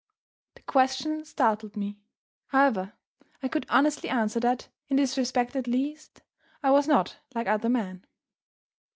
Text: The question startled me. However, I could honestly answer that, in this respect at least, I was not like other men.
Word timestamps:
The 0.55 0.63
question 0.63 1.25
startled 1.25 1.77
me. 1.77 1.99
However, 2.47 2.93
I 3.43 3.47
could 3.47 3.67
honestly 3.69 4.09
answer 4.09 4.39
that, 4.39 4.67
in 4.89 4.95
this 4.97 5.15
respect 5.15 5.55
at 5.55 5.67
least, 5.67 6.23
I 6.63 6.71
was 6.71 6.87
not 6.87 7.17
like 7.35 7.45
other 7.45 7.69
men. 7.69 8.05